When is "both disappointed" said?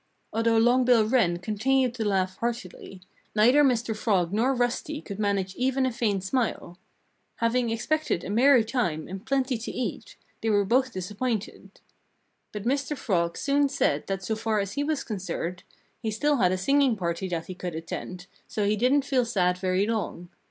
10.65-11.81